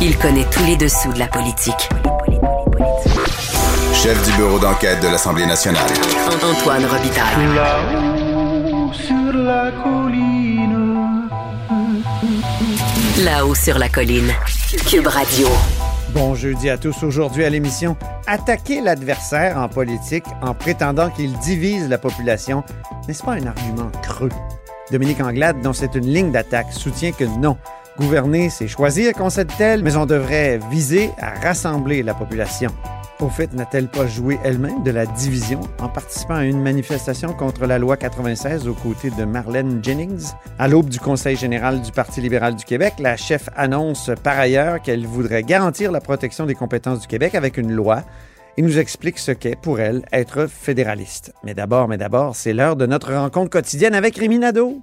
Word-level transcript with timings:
Il 0.00 0.16
connaît 0.16 0.44
tous 0.44 0.64
les 0.64 0.76
dessous 0.76 1.12
de 1.12 1.18
la 1.18 1.26
politique. 1.26 1.88
Chef 3.92 4.24
du 4.24 4.36
bureau 4.36 4.60
d'enquête 4.60 5.02
de 5.02 5.08
l'Assemblée 5.08 5.44
nationale. 5.44 5.90
Antoine 6.40 6.84
Robitaille. 6.84 7.54
Là-haut 7.56 8.92
sur 8.92 9.32
la 9.32 9.72
colline. 9.82 11.28
Là-haut 13.24 13.54
sur 13.56 13.76
la 13.76 13.88
colline. 13.88 14.32
Cube 14.88 15.08
Radio. 15.08 15.48
Bon 16.10 16.36
jeudi 16.36 16.70
à 16.70 16.78
tous. 16.78 17.02
Aujourd'hui 17.02 17.44
à 17.44 17.50
l'émission, 17.50 17.96
attaquer 18.28 18.80
l'adversaire 18.80 19.58
en 19.58 19.68
politique 19.68 20.26
en 20.42 20.54
prétendant 20.54 21.10
qu'il 21.10 21.36
divise 21.38 21.88
la 21.88 21.98
population, 21.98 22.62
n'est-ce 23.08 23.24
pas 23.24 23.32
un 23.32 23.46
argument 23.46 23.90
creux? 24.02 24.30
Dominique 24.92 25.20
Anglade, 25.20 25.60
dont 25.60 25.72
c'est 25.72 25.96
une 25.96 26.06
ligne 26.06 26.30
d'attaque, 26.30 26.72
soutient 26.72 27.10
que 27.10 27.24
non. 27.24 27.58
Gouverner, 27.98 28.48
c'est 28.48 28.68
choisir, 28.68 29.12
concède-t-elle, 29.12 29.82
mais 29.82 29.96
on 29.96 30.06
devrait 30.06 30.60
viser 30.70 31.10
à 31.18 31.30
rassembler 31.40 32.04
la 32.04 32.14
population. 32.14 32.70
Au 33.18 33.28
fait, 33.28 33.52
n'a-t-elle 33.52 33.88
pas 33.88 34.06
joué 34.06 34.38
elle-même 34.44 34.84
de 34.84 34.92
la 34.92 35.04
division 35.04 35.60
en 35.80 35.88
participant 35.88 36.36
à 36.36 36.44
une 36.44 36.62
manifestation 36.62 37.32
contre 37.32 37.66
la 37.66 37.80
loi 37.80 37.96
96 37.96 38.68
aux 38.68 38.74
côtés 38.74 39.10
de 39.10 39.24
Marlène 39.24 39.80
Jennings? 39.82 40.28
À 40.60 40.68
l'aube 40.68 40.88
du 40.88 41.00
Conseil 41.00 41.34
général 41.34 41.82
du 41.82 41.90
Parti 41.90 42.20
libéral 42.20 42.54
du 42.54 42.64
Québec, 42.64 42.94
la 43.00 43.16
chef 43.16 43.48
annonce 43.56 44.12
par 44.22 44.38
ailleurs 44.38 44.80
qu'elle 44.80 45.04
voudrait 45.04 45.42
garantir 45.42 45.90
la 45.90 46.00
protection 46.00 46.46
des 46.46 46.54
compétences 46.54 47.00
du 47.00 47.08
Québec 47.08 47.34
avec 47.34 47.56
une 47.56 47.72
loi 47.72 48.04
et 48.56 48.62
nous 48.62 48.78
explique 48.78 49.18
ce 49.18 49.32
qu'est 49.32 49.60
pour 49.60 49.80
elle 49.80 50.02
être 50.12 50.46
fédéraliste. 50.46 51.32
Mais 51.42 51.54
d'abord, 51.54 51.88
mais 51.88 51.98
d'abord, 51.98 52.36
c'est 52.36 52.52
l'heure 52.52 52.76
de 52.76 52.86
notre 52.86 53.12
rencontre 53.12 53.50
quotidienne 53.50 53.94
avec 53.94 54.16
Rémi 54.16 54.38
Nadeau. 54.38 54.82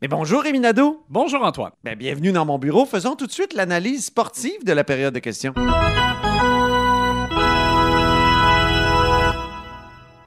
Mais 0.00 0.06
bonjour 0.06 0.42
Rémi 0.42 0.60
Nadeau. 0.60 1.04
Bonjour, 1.08 1.42
Antoine. 1.42 1.72
Ben, 1.82 1.98
bienvenue 1.98 2.30
dans 2.30 2.44
mon 2.44 2.56
bureau. 2.56 2.86
Faisons 2.86 3.16
tout 3.16 3.26
de 3.26 3.32
suite 3.32 3.52
l'analyse 3.52 4.04
sportive 4.04 4.64
de 4.64 4.72
la 4.72 4.84
période 4.84 5.12
de 5.12 5.18
questions. 5.18 5.54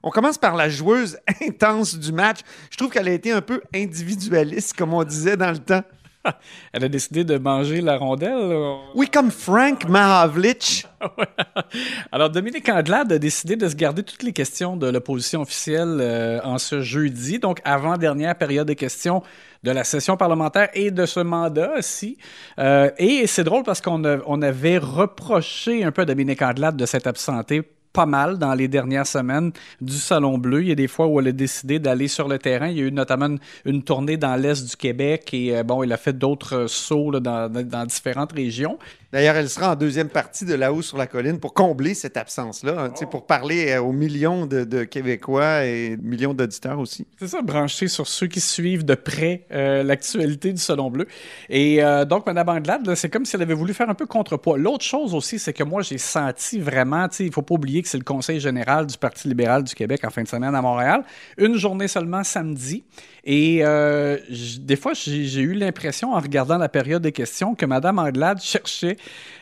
On 0.03 0.09
commence 0.09 0.37
par 0.37 0.57
la 0.57 0.67
joueuse 0.67 1.19
intense 1.41 1.97
du 1.97 2.11
match. 2.11 2.39
Je 2.69 2.75
trouve 2.75 2.89
qu'elle 2.89 3.07
a 3.07 3.13
été 3.13 3.31
un 3.31 3.39
peu 3.39 3.61
individualiste, 3.73 4.73
comme 4.77 4.93
on 4.93 5.05
disait 5.05 5.37
dans 5.37 5.51
le 5.51 5.59
temps. 5.59 5.83
Elle 6.73 6.83
a 6.83 6.89
décidé 6.89 7.23
de 7.23 7.37
manger 7.37 7.79
la 7.79 7.97
rondelle. 7.97 8.75
Oui, 8.93 9.07
comme 9.07 9.31
Frank 9.31 9.87
Mahavlich. 9.87 10.85
Alors, 12.11 12.29
Dominique 12.29 12.67
Anglade 12.67 13.13
a 13.13 13.17
décidé 13.17 13.55
de 13.55 13.69
se 13.69 13.75
garder 13.75 14.03
toutes 14.03 14.23
les 14.23 14.33
questions 14.33 14.75
de 14.75 14.87
l'opposition 14.89 15.41
officielle 15.41 15.97
euh, 16.01 16.39
en 16.43 16.57
ce 16.57 16.81
jeudi, 16.81 17.39
donc 17.39 17.59
avant-dernière 17.63 18.35
période 18.37 18.67
de 18.67 18.73
questions 18.73 19.23
de 19.63 19.71
la 19.71 19.83
session 19.83 20.17
parlementaire 20.17 20.69
et 20.73 20.91
de 20.91 21.05
ce 21.05 21.19
mandat 21.19 21.73
aussi. 21.77 22.17
Euh, 22.59 22.89
et 22.97 23.27
c'est 23.27 23.43
drôle 23.43 23.63
parce 23.63 23.81
qu'on 23.81 24.01
on 24.25 24.41
avait 24.41 24.77
reproché 24.77 25.83
un 25.83 25.91
peu 25.91 26.01
à 26.03 26.05
Dominique 26.05 26.41
Anglade 26.41 26.77
de 26.77 26.85
s'être 26.85 27.07
absenté 27.07 27.61
pas 27.93 28.05
mal 28.05 28.37
dans 28.37 28.53
les 28.53 28.67
dernières 28.67 29.05
semaines 29.05 29.51
du 29.81 29.93
Salon 29.93 30.37
Bleu. 30.37 30.61
Il 30.61 30.69
y 30.69 30.71
a 30.71 30.75
des 30.75 30.87
fois 30.87 31.07
où 31.07 31.19
elle 31.19 31.27
a 31.27 31.31
décidé 31.33 31.77
d'aller 31.77 32.07
sur 32.07 32.27
le 32.27 32.39
terrain. 32.39 32.67
Il 32.67 32.77
y 32.77 32.81
a 32.81 32.85
eu 32.85 32.91
notamment 32.91 33.35
une, 33.65 33.83
tournée 33.83 34.17
dans 34.17 34.35
l'Est 34.35 34.69
du 34.69 34.75
Québec 34.77 35.33
et 35.33 35.57
euh, 35.57 35.63
bon, 35.63 35.83
elle 35.83 35.91
a 35.91 35.97
fait 35.97 36.17
d'autres 36.17 36.67
sauts 36.67 37.11
là, 37.11 37.19
dans- 37.19 37.49
dans 37.51 37.85
différentes 37.85 38.31
régions. 38.31 38.79
D'ailleurs, 39.11 39.35
elle 39.35 39.49
sera 39.49 39.73
en 39.73 39.75
deuxième 39.75 40.07
partie 40.07 40.45
de 40.45 40.53
là-haut 40.53 40.81
sur 40.81 40.97
la 40.97 41.05
colline 41.05 41.39
pour 41.39 41.53
combler 41.53 41.93
cette 41.93 42.15
absence-là, 42.15 42.75
hein, 42.79 42.91
sais, 42.95 43.05
pour 43.05 43.25
parler 43.25 43.71
euh, 43.71 43.81
aux 43.81 43.91
millions 43.91 44.45
de, 44.45 44.63
de 44.63 44.85
Québécois 44.85 45.65
et 45.65 45.97
millions 46.01 46.33
d'auditeurs 46.33 46.79
aussi. 46.79 47.05
C'est 47.19 47.27
ça, 47.27 47.41
branché 47.41 47.89
sur 47.89 48.07
ceux 48.07 48.27
qui 48.27 48.39
suivent 48.39 48.85
de 48.85 48.95
près 48.95 49.45
euh, 49.51 49.83
l'actualité 49.83 50.53
du 50.53 50.61
Salon 50.61 50.89
Bleu. 50.89 51.07
Et 51.49 51.83
euh, 51.83 52.05
donc, 52.05 52.25
Mme 52.25 52.47
Anglade, 52.47 52.95
c'est 52.95 53.09
comme 53.09 53.25
si 53.25 53.35
elle 53.35 53.41
avait 53.41 53.53
voulu 53.53 53.73
faire 53.73 53.89
un 53.89 53.95
peu 53.95 54.05
contrepoids. 54.05 54.57
L'autre 54.57 54.85
chose 54.85 55.13
aussi, 55.13 55.39
c'est 55.39 55.53
que 55.53 55.63
moi, 55.63 55.81
j'ai 55.81 55.97
senti 55.97 56.59
vraiment, 56.59 57.07
il 57.19 57.33
faut 57.33 57.41
pas 57.41 57.55
oublier 57.55 57.81
que 57.81 57.89
c'est 57.89 57.97
le 57.97 58.05
Conseil 58.05 58.39
général 58.39 58.87
du 58.87 58.97
Parti 58.97 59.27
libéral 59.27 59.63
du 59.63 59.75
Québec 59.75 60.05
en 60.05 60.09
fin 60.09 60.23
de 60.23 60.27
semaine 60.29 60.55
à 60.55 60.61
Montréal. 60.61 61.03
Une 61.37 61.57
journée 61.57 61.89
seulement 61.89 62.23
samedi. 62.23 62.83
Et 63.23 63.59
euh, 63.61 64.17
des 64.59 64.75
fois, 64.75 64.93
j'ai 64.93 65.25
j'ai 65.25 65.41
eu 65.41 65.53
l'impression, 65.53 66.13
en 66.13 66.19
regardant 66.19 66.57
la 66.57 66.69
période 66.69 67.03
des 67.03 67.11
questions, 67.11 67.53
que 67.53 67.65
Mme 67.65 67.99
Anglade 67.99 68.41
cherchait 68.41 68.97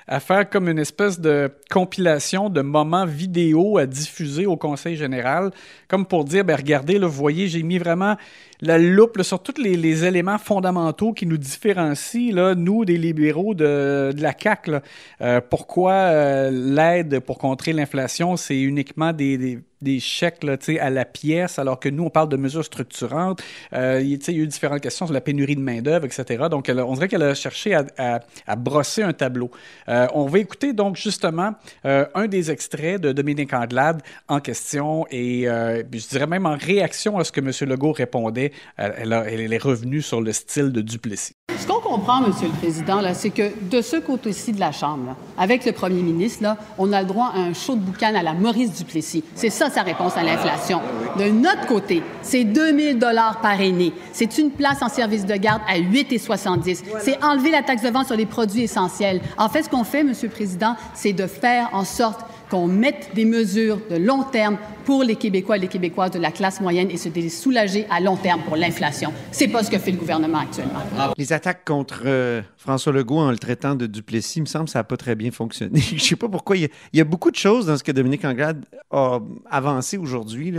à 0.07 0.19
faire 0.19 0.49
comme 0.49 0.67
une 0.67 0.79
espèce 0.79 1.19
de 1.19 1.51
compilation 1.69 2.49
de 2.49 2.61
moments 2.61 3.05
vidéo 3.05 3.77
à 3.77 3.85
diffuser 3.85 4.47
au 4.47 4.57
Conseil 4.57 4.95
général, 4.95 5.51
comme 5.87 6.05
pour 6.05 6.25
dire, 6.25 6.43
ben 6.43 6.55
regardez, 6.55 6.97
là, 6.97 7.05
vous 7.05 7.13
voyez, 7.13 7.47
j'ai 7.47 7.61
mis 7.61 7.77
vraiment 7.77 8.15
la 8.61 8.77
loupe 8.77 9.21
sur 9.21 9.41
tous 9.41 9.61
les, 9.61 10.05
éléments 10.05 10.37
fondamentaux 10.37 11.13
qui 11.13 11.25
nous 11.25 11.37
différencient, 11.37 12.33
là, 12.33 12.55
nous, 12.55 12.85
des 12.85 12.97
libéraux 12.97 13.53
de, 13.53 14.13
la 14.17 14.33
CAQ. 14.37 14.79
Euh, 15.21 15.41
pourquoi 15.49 15.93
euh, 15.93 16.51
l'aide 16.51 17.19
pour 17.19 17.37
contrer 17.37 17.73
l'inflation, 17.73 18.35
c'est 18.37 18.59
uniquement 18.59 19.13
des, 19.13 19.61
chèques 19.99 20.43
là, 20.43 20.57
à 20.81 20.89
la 20.89 21.05
pièce, 21.05 21.57
alors 21.57 21.79
que 21.79 21.87
nous, 21.87 22.03
on 22.03 22.09
parle 22.09 22.27
de 22.29 22.35
mesures 22.35 22.65
structurantes. 22.65 23.41
Euh, 23.73 24.01
il 24.01 24.09
y 24.09 24.29
a 24.29 24.33
eu 24.33 24.47
différentes 24.47 24.81
questions 24.81 25.05
sur 25.05 25.13
la 25.13 25.21
pénurie 25.21 25.55
de 25.55 25.61
main-d'œuvre, 25.61 26.05
etc. 26.05 26.45
Donc, 26.51 26.69
on 26.69 26.93
dirait 26.93 27.07
qu'elle 27.07 27.23
a 27.23 27.33
cherché 27.33 27.73
à, 27.75 28.55
brosser 28.57 29.03
un 29.03 29.13
tableau. 29.13 29.51
On 29.87 30.25
va 30.25 30.39
écouter 30.39 30.73
donc 30.73 30.97
justement 30.97 31.53
un 31.83 32.27
des 32.27 32.51
extraits 32.51 32.99
de 32.99 33.11
Dominique 33.13 33.53
Anglade 33.53 34.01
en 34.27 34.39
question 34.39 35.05
et 35.11 35.43
je 35.45 36.09
dirais 36.09 36.27
même 36.27 36.45
en 36.45 36.57
réaction 36.57 37.17
à 37.17 37.23
ce 37.23 37.31
que 37.31 37.39
M. 37.39 37.51
Legault 37.69 37.93
répondait. 37.93 38.48
Elle, 38.77 38.93
elle 38.97 39.13
a- 39.13 39.25
elle 39.29 39.53
est 39.53 39.57
revenue 39.63 40.01
sur 40.01 40.21
le 40.21 40.31
style 40.33 40.71
de 40.71 40.81
Duplessis. 40.81 41.33
Ce 41.57 41.67
qu'on 41.67 41.81
comprend, 41.81 42.21
Monsieur 42.21 42.47
le 42.47 42.53
Président, 42.53 43.01
là, 43.01 43.13
c'est 43.13 43.31
que 43.31 43.51
de 43.69 43.81
ce 43.81 43.97
côté-ci 43.97 44.53
de 44.53 44.59
la 44.59 44.71
Chambre, 44.71 45.07
là, 45.07 45.15
avec 45.37 45.65
le 45.65 45.71
Premier 45.73 46.01
ministre, 46.01 46.41
là, 46.43 46.57
on 46.77 46.93
a 46.93 47.01
le 47.01 47.07
droit 47.07 47.31
à 47.35 47.39
un 47.39 47.53
show 47.53 47.75
de 47.75 47.81
boucan 47.81 48.13
à 48.15 48.23
la 48.23 48.33
Maurice 48.33 48.73
Duplessis. 48.77 49.23
C'est 49.35 49.49
ça 49.49 49.69
sa 49.69 49.81
réponse 49.83 50.15
à 50.15 50.23
l'inflation. 50.23 50.79
De 51.17 51.25
notre 51.29 51.65
côté, 51.65 52.01
c'est 52.21 52.45
2000 52.45 52.97
dollars 52.97 53.41
par 53.41 53.59
aîné. 53.59 53.91
C'est 54.13 54.37
une 54.37 54.51
place 54.51 54.81
en 54.81 54.87
service 54.89 55.25
de 55.25 55.35
garde 55.35 55.61
à 55.67 55.77
8,70. 55.79 56.83
C'est 57.01 57.21
enlever 57.23 57.51
la 57.51 57.61
taxe 57.63 57.83
de 57.83 57.89
vente 57.89 58.07
sur 58.07 58.15
les 58.15 58.25
produits 58.25 58.61
essentiels. 58.63 59.19
En 59.37 59.49
fait, 59.49 59.63
ce 59.63 59.69
qu'on 59.69 59.83
fait, 59.83 60.03
Monsieur 60.03 60.27
le 60.29 60.33
Président, 60.33 60.75
c'est 60.93 61.13
de 61.13 61.27
faire 61.27 61.69
en 61.73 61.83
sorte 61.83 62.21
qu'on 62.49 62.67
mette 62.67 63.09
des 63.13 63.25
mesures 63.25 63.79
de 63.89 63.95
long 63.95 64.23
terme 64.23 64.57
pour 64.85 65.03
les 65.03 65.15
Québécois 65.15 65.57
et 65.57 65.59
les 65.59 65.67
Québécoises 65.67 66.11
de 66.11 66.19
la 66.19 66.31
classe 66.31 66.61
moyenne 66.61 66.89
et 66.89 66.97
se 66.97 67.09
soulager 67.29 67.85
à 67.89 67.99
long 67.99 68.15
terme 68.17 68.41
pour 68.41 68.55
l'inflation. 68.55 69.13
C'est 69.31 69.47
pas 69.47 69.63
ce 69.63 69.69
que 69.69 69.77
fait 69.77 69.91
le 69.91 69.97
gouvernement 69.97 70.39
actuellement. 70.39 70.79
Les 71.17 71.31
attaques 71.31 71.63
contre 71.65 72.03
euh, 72.05 72.41
François 72.57 72.91
Legault 72.93 73.19
en 73.19 73.31
le 73.31 73.37
traitant 73.37 73.75
de 73.75 73.85
Duplessis, 73.85 74.39
il 74.39 74.41
me 74.41 74.45
semble 74.47 74.65
que 74.65 74.71
ça 74.71 74.79
n'a 74.79 74.83
pas 74.83 74.97
très 74.97 75.15
bien 75.15 75.31
fonctionné. 75.31 75.79
Je 75.95 76.01
sais 76.01 76.15
pas 76.15 76.27
pourquoi. 76.29 76.57
Il 76.57 76.61
y, 76.63 76.65
a, 76.65 76.69
il 76.93 76.97
y 76.97 77.01
a 77.01 77.05
beaucoup 77.05 77.31
de 77.31 77.35
choses 77.35 77.67
dans 77.67 77.77
ce 77.77 77.83
que 77.83 77.91
Dominique 77.91 78.25
Anglade 78.25 78.65
a 78.91 79.19
avancé 79.49 79.97
aujourd'hui. 79.97 80.53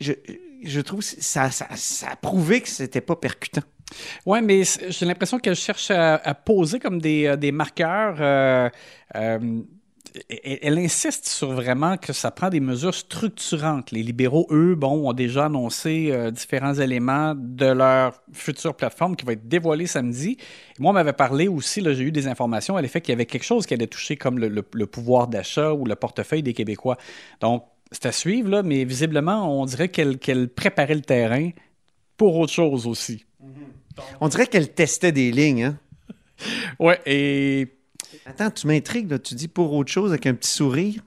Je, 0.00 0.12
je 0.62 0.80
trouve 0.80 1.00
que 1.00 1.04
ça, 1.06 1.50
ça, 1.50 1.66
ça 1.74 2.08
a 2.12 2.16
prouvé 2.16 2.60
que 2.60 2.68
c'était 2.68 3.00
pas 3.00 3.16
percutant. 3.16 3.62
Oui, 4.26 4.38
mais 4.42 4.62
j'ai 4.88 5.06
l'impression 5.06 5.38
qu'elle 5.38 5.56
cherche 5.56 5.90
à, 5.90 6.14
à 6.16 6.34
poser 6.34 6.78
comme 6.78 7.00
des, 7.00 7.26
euh, 7.26 7.36
des 7.36 7.50
marqueurs. 7.52 8.16
euh, 8.20 8.68
euh, 9.16 9.60
elle, 10.28 10.78
insiste 10.78 11.28
sur 11.28 11.52
vraiment 11.52 11.96
que 11.96 12.12
ça 12.12 12.30
prend 12.30 12.48
des 12.48 12.60
mesures 12.60 12.94
structurantes. 12.94 13.90
Les 13.92 14.02
libéraux, 14.02 14.46
eux, 14.50 14.74
bon, 14.74 15.08
ont 15.08 15.12
déjà 15.12 15.46
annoncé 15.46 16.08
euh, 16.10 16.30
différents 16.30 16.74
éléments 16.74 17.34
de 17.36 17.66
leur 17.66 18.20
future 18.32 18.74
plateforme 18.74 19.16
qui 19.16 19.24
va 19.24 19.32
être 19.32 19.48
dévoilée 19.48 19.86
samedi. 19.86 20.36
Et 20.78 20.82
moi, 20.82 20.90
on 20.90 20.94
m'avait 20.94 21.12
parlé 21.12 21.48
aussi, 21.48 21.82
j'ai 21.82 22.02
eu 22.02 22.12
des 22.12 22.26
informations 22.26 22.76
à 22.76 22.82
l'effet 22.82 23.00
qu'il 23.00 23.12
y 23.12 23.14
avait 23.14 23.26
quelque 23.26 23.44
chose 23.44 23.66
qui 23.66 23.74
allait 23.74 23.86
toucher 23.86 24.16
comme 24.16 24.38
le, 24.38 24.48
le- 24.48 24.64
le 24.72 24.86
pouvoir 24.86 25.28
d'achat 25.28 25.72
ou 25.72 25.84
le 25.84 25.94
portefeuille 25.94 26.42
des 26.42 26.54
Québécois. 26.54 26.96
Donc, 27.40 27.64
c'est 27.92 28.06
à 28.06 28.12
suivre, 28.12 28.50
là, 28.50 28.62
mais 28.62 28.84
visiblement, 28.84 29.60
on 29.60 29.64
dirait 29.64 29.88
qu'elle 29.88 30.18
qu'elle 30.18 30.48
préparait 30.48 30.94
le 30.94 31.02
terrain 31.02 31.50
pour 32.16 32.36
autre 32.36 32.52
chose 32.52 32.86
aussi. 32.86 33.24
On 34.20 34.28
dirait 34.28 34.46
qu'elle 34.46 34.72
testait 34.72 35.12
des 35.12 35.32
lignes. 35.32 35.64
Hein? 35.64 35.78
Ouais, 36.78 37.00
et 37.04 37.68
Attends, 38.26 38.50
tu 38.50 38.66
m'intrigues. 38.66 39.10
là. 39.10 39.18
Tu 39.18 39.34
dis 39.34 39.48
pour 39.48 39.72
autre 39.72 39.90
chose 39.90 40.10
avec 40.10 40.26
un 40.26 40.34
petit 40.34 40.50
sourire? 40.50 41.02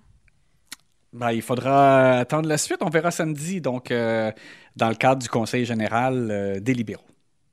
ben, 1.14 1.32
il 1.32 1.42
faudra 1.42 2.18
attendre 2.20 2.50
la 2.50 2.58
suite. 2.58 2.80
On 2.82 2.90
verra 2.90 3.12
samedi, 3.12 3.62
donc, 3.62 3.92
euh, 3.92 4.32
dans 4.76 4.90
le 4.90 4.96
cadre 4.96 5.22
du 5.22 5.30
Conseil 5.30 5.66
général 5.66 6.30
euh, 6.32 6.60
des 6.60 6.74
libéraux. 6.74 7.04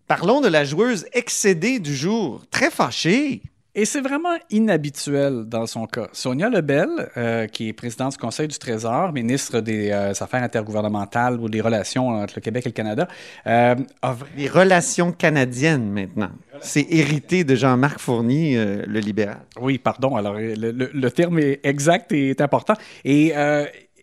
Parlons 0.06 0.40
de 0.40 0.48
la 0.48 0.64
joueuse 0.64 1.06
excédée 1.12 1.78
du 1.78 1.94
jour. 1.94 2.42
Très 2.50 2.70
fâchée. 2.70 3.42
Et 3.76 3.84
c'est 3.84 4.00
vraiment 4.00 4.34
inhabituel 4.50 5.44
dans 5.46 5.64
son 5.66 5.86
cas. 5.86 6.08
Sonia 6.12 6.48
Lebel, 6.48 6.88
euh, 7.16 7.46
qui 7.46 7.68
est 7.68 7.72
présidente 7.72 8.12
du 8.12 8.18
Conseil 8.18 8.48
du 8.48 8.58
Trésor, 8.58 9.12
ministre 9.12 9.60
des 9.60 9.90
euh, 9.92 10.10
Affaires 10.10 10.42
intergouvernementales 10.42 11.38
ou 11.38 11.48
des 11.48 11.60
relations 11.60 12.08
entre 12.08 12.34
le 12.36 12.40
Québec 12.40 12.66
et 12.66 12.70
le 12.70 12.74
Canada, 12.74 13.06
euh, 13.46 13.76
a... 14.02 14.16
Les 14.36 14.48
relations 14.48 15.12
canadiennes 15.12 15.88
maintenant. 15.88 16.30
C'est 16.60 16.86
hérité 16.90 17.44
de 17.44 17.54
Jean-Marc 17.54 18.00
Fournier, 18.00 18.56
euh, 18.58 18.82
le 18.88 18.98
libéral. 18.98 19.38
Oui, 19.60 19.78
pardon. 19.78 20.16
Alors, 20.16 20.34
le, 20.34 20.54
le- 20.72 20.90
le 20.92 21.10
terme 21.10 21.38
est 21.38 21.60
exact 21.62 22.10
et 22.10 22.30
est 22.30 22.40
important. 22.40 22.74
Et, 23.04 23.32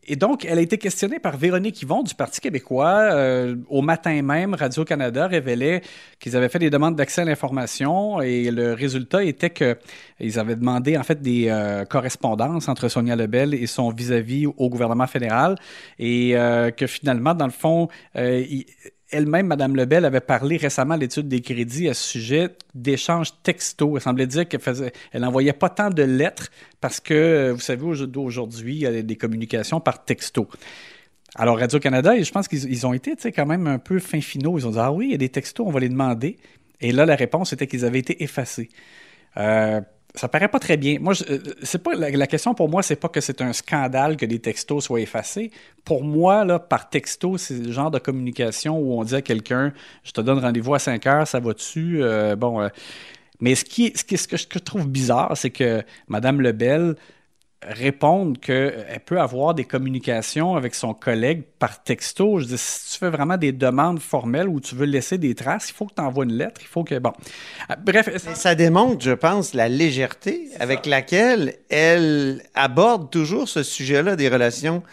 et 0.07 0.15
donc, 0.15 0.45
elle 0.45 0.57
a 0.57 0.61
été 0.61 0.77
questionnée 0.77 1.19
par 1.19 1.35
Véronique 1.37 1.81
Yvon 1.81 2.01
du 2.01 2.15
Parti 2.15 2.39
québécois. 2.39 3.09
Euh, 3.11 3.55
au 3.69 3.81
matin 3.81 4.21
même, 4.21 4.53
Radio-Canada 4.53 5.27
révélait 5.27 5.81
qu'ils 6.19 6.37
avaient 6.37 6.47
fait 6.47 6.59
des 6.59 6.69
demandes 6.69 6.95
d'accès 6.95 7.21
à 7.21 7.25
l'information 7.25 8.21
et 8.21 8.49
le 8.49 8.73
résultat 8.73 9.23
était 9.23 9.49
qu'ils 9.49 10.39
avaient 10.39 10.55
demandé 10.55 10.97
en 10.97 11.03
fait 11.03 11.21
des 11.21 11.49
euh, 11.49 11.83
correspondances 11.83 12.69
entre 12.69 12.87
Sonia 12.87 13.17
Lebel 13.17 13.53
et 13.53 13.67
son 13.67 13.89
vis-à-vis 13.89 14.45
au 14.45 14.69
gouvernement 14.69 15.07
fédéral 15.07 15.55
et 15.99 16.37
euh, 16.37 16.71
que 16.71 16.87
finalement, 16.87 17.33
dans 17.33 17.45
le 17.45 17.51
fond, 17.51 17.89
euh, 18.15 18.45
elle-même, 19.11 19.47
Mme 19.47 19.75
Lebel, 19.75 20.05
avait 20.05 20.19
parlé 20.21 20.57
récemment 20.57 20.95
à 20.95 20.97
l'étude 20.97 21.27
des 21.27 21.41
crédits 21.41 21.87
à 21.89 21.93
ce 21.93 22.03
sujet 22.07 22.49
d'échanges 22.75 23.31
textos. 23.43 23.91
Elle 23.95 24.01
semblait 24.01 24.27
dire 24.27 24.47
qu'elle 24.47 24.61
n'envoyait 25.15 25.53
pas 25.53 25.69
tant 25.69 25.89
de 25.89 26.03
lettres 26.03 26.49
parce 26.81 26.99
que, 26.99 27.13
euh, 27.13 27.53
vous 27.53 27.59
savez, 27.59 27.83
au- 27.83 28.19
aujourd'hui, 28.21 28.75
il 28.75 28.81
y 28.81 28.85
a 28.87 29.01
des 29.01 29.15
communications 29.15 29.79
par 29.79 30.03
texto. 30.03 30.47
Alors, 31.35 31.59
Radio-Canada, 31.59 32.21
je 32.21 32.31
pense 32.31 32.47
qu'ils 32.47 32.69
ils 32.71 32.87
ont 32.87 32.93
été 32.93 33.15
quand 33.31 33.45
même 33.45 33.67
un 33.67 33.79
peu 33.79 33.99
fin 33.99 34.21
finaux. 34.21 34.57
Ils 34.57 34.67
ont 34.67 34.71
dit 34.71 34.79
Ah 34.79 34.91
oui, 34.91 35.07
il 35.07 35.11
y 35.11 35.15
a 35.15 35.17
des 35.17 35.29
textos, 35.29 35.65
on 35.67 35.71
va 35.71 35.79
les 35.79 35.89
demander. 35.89 36.37
Et 36.81 36.91
là, 36.91 37.05
la 37.05 37.15
réponse 37.15 37.53
était 37.53 37.67
qu'ils 37.67 37.85
avaient 37.85 37.99
été 37.99 38.23
effacés. 38.23 38.69
Euh, 39.37 39.81
ça 40.17 40.27
paraît 40.27 40.47
pas 40.47 40.59
très 40.59 40.77
bien. 40.77 40.97
Moi, 40.99 41.13
euh, 41.29 41.39
c'est 41.63 41.81
pas 41.81 41.95
la, 41.95 42.27
question 42.27 42.53
pour 42.53 42.69
moi, 42.69 42.83
c'est 42.83 42.95
pas 42.95 43.09
que 43.09 43.21
c'est 43.21 43.41
un 43.41 43.53
scandale 43.53 44.17
que 44.17 44.25
des 44.25 44.39
textos 44.39 44.85
soient 44.85 44.99
effacés. 44.99 45.51
Pour 45.85 46.03
moi, 46.03 46.43
là, 46.43 46.59
par 46.59 46.89
texto, 46.89 47.37
c'est 47.37 47.57
le 47.59 47.71
genre 47.71 47.91
de 47.91 47.99
communication 47.99 48.77
où 48.77 48.99
on 48.99 49.03
dit 49.03 49.15
à 49.15 49.21
quelqu'un, 49.21 49.73
je 50.03 50.11
te 50.11 50.21
donne 50.21 50.39
rendez-vous 50.39 50.73
à 50.73 50.79
5 50.79 51.05
heures, 51.07 51.27
ça 51.27 51.39
va-tu? 51.39 52.03
Euh, 52.03 52.35
Bon, 52.35 52.61
euh, 52.61 52.69
mais 53.39 53.55
ce 53.55 53.63
qui, 53.63 53.93
ce, 53.95 54.03
qui, 54.03 54.17
ce 54.17 54.27
que 54.27 54.37
je 54.37 54.47
que 54.47 54.59
je 54.59 54.63
trouve 54.63 54.87
bizarre, 54.87 55.37
c'est 55.37 55.51
que 55.51 55.83
Mme 56.07 56.41
Lebel 56.41 56.95
réponde 57.63 58.39
qu'elle 58.39 59.01
peut 59.05 59.19
avoir 59.19 59.53
des 59.53 59.65
communications 59.65 60.55
avec 60.55 60.75
son 60.75 60.93
collègue 60.93 61.43
par 61.59 61.83
texto. 61.83 62.39
Je 62.39 62.45
dis, 62.45 62.57
si 62.57 62.93
tu 62.93 62.99
fais 62.99 63.09
vraiment 63.09 63.37
des 63.37 63.51
demandes 63.51 63.99
formelles 63.99 64.47
où 64.47 64.59
tu 64.59 64.75
veux 64.75 64.85
laisser 64.85 65.17
des 65.17 65.33
traces, 65.33 65.69
il 65.69 65.73
faut 65.73 65.85
que 65.85 65.95
tu 65.95 66.01
envoies 66.01 66.25
une 66.25 66.33
lettre, 66.33 66.61
il 66.61 66.67
faut 66.67 66.83
que... 66.83 66.99
Bon. 66.99 67.13
Euh, 67.71 67.75
Bref, 67.83 68.15
ça 68.35 68.53
démontre, 68.53 69.03
je 69.03 69.11
pense, 69.11 69.53
la 69.53 69.69
légèreté 69.69 70.49
avec 70.59 70.85
laquelle 70.85 71.55
elle 71.69 72.43
aborde 72.53 73.09
toujours 73.09 73.49
ce 73.49 73.63
sujet-là 73.63 74.15
des 74.15 74.29
relations 74.29 74.83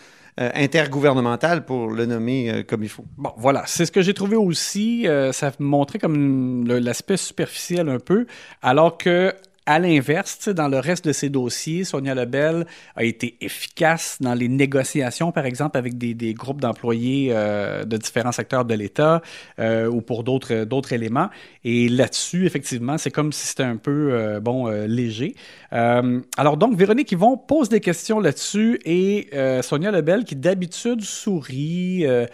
euh, 0.41 0.51
intergouvernementales, 0.55 1.65
pour 1.65 1.89
le 1.89 2.07
nommer 2.07 2.51
euh, 2.51 2.63
comme 2.65 2.83
il 2.83 2.89
faut. 2.89 3.05
Bon, 3.17 3.31
voilà, 3.37 3.63
c'est 3.67 3.87
ce 3.87 3.93
que 3.93 4.03
j'ai 4.03 4.15
trouvé 4.15 4.35
aussi. 4.35 5.07
euh, 5.07 5.31
ça 5.31 5.53
montrait 5.61 6.01
comme 6.01 6.67
l'aspect 6.67 7.17
superficiel 7.17 7.89
un 7.89 8.01
peu, 8.01 8.27
alors 8.61 8.99
que 8.99 9.33
à 9.67 9.79
l'inverse, 9.79 10.49
dans 10.51 10.69
le 10.69 10.79
reste 10.79 11.07
de 11.07 11.13
ses 11.13 11.31
dossiers, 11.31 11.85
Sonia 11.85 12.15
Lebel 12.15 12.67
a 12.97 13.05
été 13.05 13.37
efficace 13.41 14.19
dans 14.21 14.35
les 14.35 14.49
négociations, 14.49 15.33
par 15.33 15.47
exemple, 15.47 15.79
avec 15.79 15.97
des, 15.97 16.13
des 16.15 16.35
groupes 16.35 16.61
d'employés 16.61 17.29
euh, 17.33 17.85
de 17.85 17.97
différents 17.97 18.33
secteurs 18.33 18.65
de 18.65 18.75
l'État 18.75 19.23
euh, 19.59 19.89
ou 19.89 20.03
pour 20.03 20.23
d'autres 20.25 20.65
d'autres 20.65 20.93
éléments. 20.93 21.31
Et 21.65 21.89
là-dessus, 21.89 22.45
effectivement, 22.47 22.99
c'est 22.99 23.11
comme 23.11 23.33
si 23.33 23.47
c'était 23.47 23.63
un 23.63 23.77
peu, 23.77 24.11
euh, 24.13 24.41
bon, 24.41 24.69
euh, 24.69 24.87
léger. 24.87 25.35
Euh, 25.73 26.21
alors 26.37 26.57
donc, 26.57 26.77
Véronique 26.77 27.13
Yvon 27.13 27.37
pose 27.39 27.69
des 27.69 27.81
questions 27.81 28.21
là-dessus 28.21 28.81
et 28.85 29.29
euh, 29.33 29.63
Sonia 29.63 29.91
Lebel, 29.91 30.25
qui 30.25 30.37
d'habitude 30.37 31.01
sourit 31.03 32.07
euh, 32.07 32.27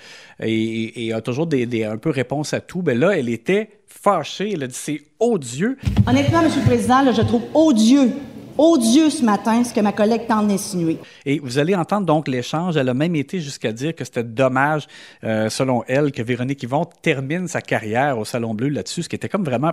et, 0.42 1.06
et 1.06 1.12
a 1.12 1.20
toujours 1.20 1.46
des, 1.46 1.66
des- 1.66 1.84
un 1.84 1.96
peu 1.98 2.10
réponse 2.10 2.54
à 2.54 2.60
tout, 2.60 2.82
ben 2.82 2.98
là, 2.98 3.16
elle 3.16 3.28
était 3.28 3.70
fâchée. 3.90 4.52
Elle 4.54 4.62
a 4.62 4.66
dit 4.66 4.74
c'est 4.74 5.02
odieux. 5.18 5.76
Honnêtement, 6.06 6.40
M. 6.42 6.50
le 6.54 6.66
Président, 6.66 7.02
là, 7.02 7.12
je 7.12 7.22
trouve 7.22 7.42
odieux, 7.54 8.10
odieux 8.56 9.10
ce 9.10 9.24
matin 9.24 9.62
ce 9.64 9.74
que 9.74 9.80
ma 9.80 9.92
collègue 9.92 10.26
tente 10.26 10.48
d'insinuer. 10.48 10.98
Et 11.26 11.38
vous 11.38 11.58
allez 11.58 11.74
entendre 11.74 12.06
donc 12.06 12.28
l'échange. 12.28 12.76
Elle 12.76 12.88
a 12.88 12.94
même 12.94 13.16
été 13.16 13.40
jusqu'à 13.40 13.72
dire 13.72 13.94
que 13.94 14.04
c'était 14.04 14.24
dommage, 14.24 14.86
euh, 15.24 15.48
selon 15.48 15.84
elle, 15.86 16.12
que 16.12 16.22
Véronique 16.22 16.62
Yvon 16.62 16.86
termine 17.02 17.48
sa 17.48 17.60
carrière 17.60 18.18
au 18.18 18.24
Salon 18.24 18.54
Bleu 18.54 18.68
là-dessus, 18.68 19.02
ce 19.02 19.08
qui 19.08 19.16
était 19.16 19.28
comme 19.28 19.44
vraiment 19.44 19.72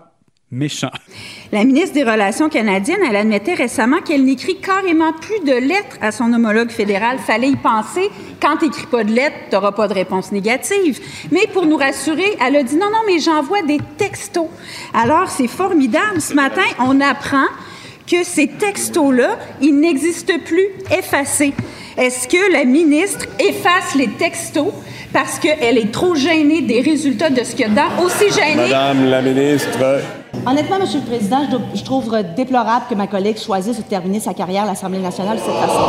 méchant. 0.52 0.92
La 1.52 1.64
ministre 1.64 1.94
des 1.94 2.04
Relations 2.04 2.50
canadiennes, 2.50 3.02
elle 3.08 3.16
admettait 3.16 3.54
récemment 3.54 4.02
qu'elle 4.02 4.24
n'écrit 4.24 4.60
carrément 4.60 5.12
plus 5.14 5.40
de 5.46 5.54
lettres 5.54 5.98
à 6.02 6.12
son 6.12 6.32
homologue 6.32 6.70
fédéral. 6.70 7.18
Fallait 7.20 7.50
y 7.50 7.56
penser. 7.56 8.10
Quand 8.42 8.58
t'écris 8.58 8.88
pas 8.88 9.04
de 9.04 9.12
lettres, 9.12 9.36
t'auras 9.50 9.74
pas 9.74 9.88
de 9.88 9.94
réponse 9.94 10.32
négative. 10.32 11.00
Mais 11.32 11.48
pour 11.52 11.66
nous 11.66 11.78
rassurer, 11.78 12.38
elle 12.46 12.56
a 12.56 12.64
dit 12.64 12.76
non, 12.76 12.90
non, 12.92 13.00
mais 13.06 13.20
j'envoie 13.20 13.62
des 13.64 13.80
textos. 13.98 14.48
Alors, 14.94 15.30
c'est 15.30 15.48
formidable. 15.48 16.22
Ce 16.22 16.34
matin, 16.34 16.64
on 16.80 17.02
apprend 17.02 17.46
que 18.10 18.24
ces 18.24 18.48
textos-là, 18.48 19.38
ils 19.62 19.78
n'existent 19.78 20.40
plus 20.46 20.68
effacés. 20.98 21.54
Est-ce 21.98 22.28
que 22.28 22.54
la 22.54 22.64
ministre 22.64 23.26
efface 23.40 23.96
les 23.96 24.08
textos 24.08 24.72
parce 25.12 25.40
qu'elle 25.40 25.78
est 25.78 25.92
trop 25.92 26.16
gênée 26.16 26.62
des 26.62 26.80
résultats 26.80 27.30
de 27.30 27.44
ce 27.44 27.52
qu'il 27.52 27.62
y 27.62 27.64
a 27.66 27.70
dedans? 27.70 28.04
Aussi 28.04 28.32
gênée... 28.32 28.56
Madame 28.56 29.10
la 29.10 29.22
ministre, 29.22 30.02
Honnêtement, 30.50 30.78
M. 30.78 30.88
le 30.94 31.06
Président, 31.06 31.46
je, 31.76 31.84
trouve 31.84 32.24
déplorable 32.38 32.86
que 32.90 32.96
ma 32.96 33.08
collègue 33.08 33.38
choisisse 33.38 33.76
de 33.76 33.82
terminer 33.82 34.22
sa 34.22 34.34
carrière 34.34 34.64
à 34.64 34.68
l'Assemblée 34.68 35.00
nationale 35.00 35.36
de 35.36 35.42
cette 35.42 35.54
façon. 35.54 35.82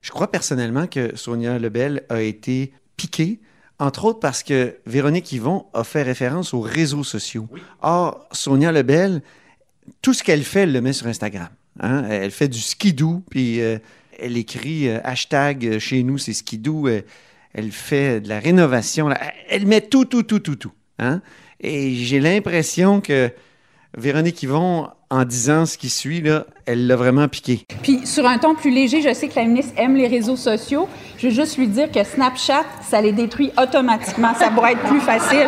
Je 0.00 0.10
crois 0.12 0.30
personnellement 0.30 0.86
que 0.86 1.16
Sonia 1.16 1.58
Lebel 1.58 2.04
a 2.08 2.20
été 2.20 2.72
piquée, 2.96 3.40
entre 3.80 4.04
autres 4.04 4.20
parce 4.20 4.44
que 4.44 4.76
Véronique 4.86 5.32
Yvon 5.32 5.66
a 5.74 5.82
fait 5.82 6.04
référence 6.04 6.54
aux 6.54 6.60
réseaux 6.60 7.02
sociaux. 7.02 7.48
Or, 7.82 8.28
Sonia 8.30 8.70
Lebel, 8.70 9.20
tout 10.00 10.14
ce 10.14 10.22
qu'elle 10.22 10.44
fait, 10.44 10.60
elle 10.60 10.72
le 10.72 10.80
met 10.80 10.92
sur 10.92 11.08
Instagram. 11.08 11.48
hein. 11.80 12.04
Elle 12.08 12.30
fait 12.30 12.46
du 12.46 12.60
skidoo, 12.60 13.24
puis 13.30 13.60
euh, 13.60 13.78
elle 14.18 14.36
écrit 14.36 14.88
euh, 14.88 15.00
hashtag 15.02 15.66
euh, 15.66 15.78
chez 15.80 16.04
nous, 16.04 16.18
c'est 16.18 16.32
skidoo. 16.32 16.86
euh, 16.86 17.02
elle 17.56 17.72
fait 17.72 18.20
de 18.20 18.28
la 18.28 18.38
rénovation. 18.38 19.08
Elle 19.48 19.66
met 19.66 19.80
tout, 19.80 20.04
tout, 20.04 20.22
tout, 20.22 20.40
tout, 20.40 20.56
tout. 20.56 20.72
hein. 20.98 21.22
Et 21.58 21.94
j'ai 21.94 22.20
l'impression 22.20 23.00
que 23.00 23.30
Véronique 23.96 24.42
Yvon, 24.42 24.88
en 25.08 25.24
disant 25.24 25.64
ce 25.66 25.78
qui 25.78 25.88
suit, 25.88 26.20
là, 26.20 26.44
elle 26.66 26.86
l'a 26.86 26.96
vraiment 26.96 27.28
piqué. 27.28 27.60
Puis 27.82 28.06
sur 28.06 28.26
un 28.26 28.38
ton 28.38 28.54
plus 28.54 28.70
léger, 28.70 29.00
je 29.00 29.14
sais 29.14 29.28
que 29.28 29.36
la 29.36 29.44
ministre 29.44 29.72
aime 29.76 29.96
les 29.96 30.08
réseaux 30.08 30.36
sociaux. 30.36 30.88
Je 31.16 31.28
veux 31.28 31.32
juste 31.32 31.56
lui 31.56 31.68
dire 31.68 31.90
que 31.90 32.02
Snapchat, 32.04 32.64
ça 32.82 33.00
les 33.00 33.12
détruit 33.12 33.52
automatiquement. 33.60 34.34
Ça 34.34 34.50
pourrait 34.50 34.72
être 34.72 34.82
plus 34.82 35.00
facile. 35.00 35.46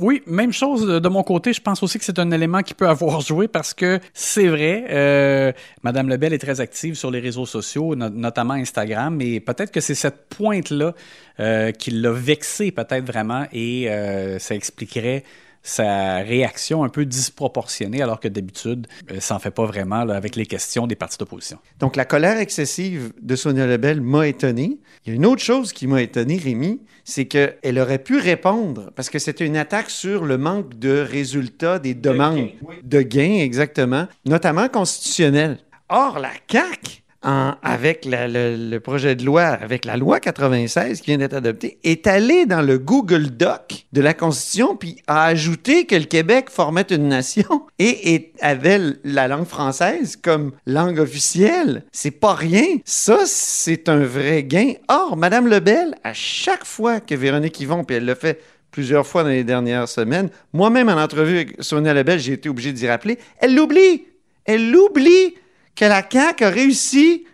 Oui, 0.00 0.22
même 0.26 0.52
chose 0.52 0.86
de 0.86 1.08
mon 1.08 1.22
côté. 1.22 1.52
Je 1.52 1.60
pense 1.60 1.82
aussi 1.82 1.98
que 1.98 2.04
c'est 2.04 2.18
un 2.18 2.30
élément 2.32 2.62
qui 2.62 2.74
peut 2.74 2.88
avoir 2.88 3.20
joué 3.20 3.46
parce 3.46 3.74
que 3.74 4.00
c'est 4.14 4.48
vrai, 4.48 4.86
euh, 4.90 5.52
Madame 5.82 6.08
Lebel 6.08 6.32
est 6.32 6.38
très 6.38 6.60
active 6.60 6.94
sur 6.94 7.10
les 7.10 7.20
réseaux 7.20 7.46
sociaux, 7.46 7.94
no- 7.94 8.08
notamment 8.08 8.54
Instagram, 8.54 9.20
et 9.20 9.38
peut-être 9.38 9.70
que 9.70 9.80
c'est 9.80 9.94
cette 9.94 10.28
pointe-là 10.30 10.94
euh, 11.40 11.70
qui 11.72 11.90
l'a 11.90 12.10
vexé 12.10 12.72
peut-être 12.72 13.04
vraiment 13.04 13.44
et 13.52 13.88
euh, 13.88 14.38
ça 14.38 14.54
expliquerait 14.54 15.22
sa 15.62 16.18
réaction 16.18 16.84
un 16.84 16.88
peu 16.88 17.04
disproportionnée 17.04 18.02
alors 18.02 18.20
que 18.20 18.28
d'habitude, 18.28 18.86
euh, 19.10 19.20
ça 19.20 19.34
n'en 19.34 19.40
fait 19.40 19.50
pas 19.50 19.66
vraiment 19.66 20.04
là, 20.04 20.14
avec 20.14 20.36
les 20.36 20.46
questions 20.46 20.86
des 20.86 20.96
partis 20.96 21.18
d'opposition. 21.18 21.58
Donc, 21.78 21.96
la 21.96 22.04
colère 22.04 22.38
excessive 22.38 23.12
de 23.20 23.36
Sonia 23.36 23.66
Lebel 23.66 24.00
m'a 24.00 24.26
étonné. 24.26 24.78
Il 25.04 25.10
y 25.10 25.12
a 25.12 25.16
une 25.16 25.26
autre 25.26 25.42
chose 25.42 25.72
qui 25.72 25.86
m'a 25.86 26.02
étonné, 26.02 26.36
Rémi, 26.36 26.80
c'est 27.04 27.26
qu'elle 27.26 27.78
aurait 27.78 27.98
pu 27.98 28.18
répondre, 28.18 28.90
parce 28.94 29.10
que 29.10 29.18
c'était 29.18 29.46
une 29.46 29.56
attaque 29.56 29.90
sur 29.90 30.24
le 30.24 30.38
manque 30.38 30.78
de 30.78 31.00
résultats 31.00 31.78
des 31.78 31.94
demandes 31.94 32.50
de 32.82 33.02
gains, 33.02 33.38
exactement, 33.40 34.06
notamment 34.24 34.68
constitutionnels. 34.68 35.58
Or, 35.88 36.18
la 36.18 36.32
CAQ, 36.50 37.02
avec 37.22 38.06
le, 38.06 38.78
projet 38.78 39.16
de 39.16 39.24
loi, 39.24 39.42
avec 39.42 39.84
la 39.84 39.96
loi 39.96 40.20
96 40.20 41.00
qui 41.00 41.06
vient 41.10 41.18
d'être 41.18 41.34
adoptée, 41.34 41.78
est 41.82 42.06
allée 42.06 42.46
dans 42.46 42.62
le 42.62 42.78
Google 42.78 43.30
Doc 43.30 43.86
de 43.92 44.00
la 44.00 44.14
Constitution 44.14 44.76
puis 44.76 45.02
a 45.06 45.24
ajouté 45.24 45.84
que 45.84 45.96
le 45.96 46.04
Québec 46.04 46.48
formait 46.50 46.86
une 46.90 47.08
nation 47.08 47.66
et, 47.78 48.14
et 48.14 48.32
avait 48.40 48.80
la 49.04 49.26
langue 49.26 49.46
française 49.46 50.16
comme 50.16 50.52
langue 50.66 51.00
officielle. 51.00 51.84
C'est 51.92 52.12
pas 52.12 52.34
rien. 52.34 52.78
Ça, 52.84 53.18
c'est 53.26 53.88
un 53.88 54.04
vrai 54.04 54.44
gain. 54.44 54.74
Or, 54.88 55.16
Madame 55.16 55.48
Lebel, 55.48 55.94
à 56.04 56.12
chaque 56.14 56.64
fois 56.64 57.00
que 57.00 57.14
Véronique 57.14 57.58
Yvon, 57.60 57.84
puis 57.84 57.96
elle 57.96 58.06
le 58.06 58.14
fait 58.14 58.40
plusieurs 58.70 59.06
fois 59.06 59.24
dans 59.24 59.30
les 59.30 59.44
dernières 59.44 59.88
semaines, 59.88 60.30
moi-même 60.52 60.88
en 60.88 61.00
entrevue 61.00 61.36
avec 61.36 61.56
Sonia 61.60 61.94
Lebel, 61.94 62.20
j'ai 62.20 62.34
été 62.34 62.48
obligé 62.48 62.72
d'y 62.72 62.86
rappeler, 62.86 63.18
elle 63.38 63.54
l'oublie. 63.54 64.04
Elle 64.44 64.70
l'oublie 64.70 65.34
que 65.78 65.84
la 65.84 66.02
CAQ 66.10 66.44
a 66.44 66.50
réussi 66.50 67.24